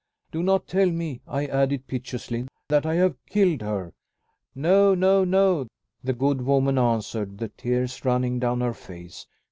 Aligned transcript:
"Do 0.31 0.41
not 0.41 0.65
tell 0.65 0.89
me," 0.89 1.21
I 1.27 1.45
added 1.45 1.85
piteously, 1.85 2.47
"that 2.69 2.87
I 2.87 2.95
have 2.95 3.23
killed 3.27 3.61
her." 3.61 3.93
"No! 4.55 4.95
no! 4.95 5.23
no!" 5.23 5.67
the 6.03 6.13
good 6.13 6.41
woman 6.41 6.79
answered, 6.79 7.37
the 7.37 7.49
tears 7.49 8.03
running 8.03 8.39
down 8.39 8.61
her 8.61 8.73
face. 8.73 9.27